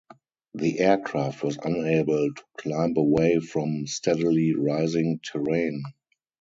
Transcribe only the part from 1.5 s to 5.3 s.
unable to climb away from steadily rising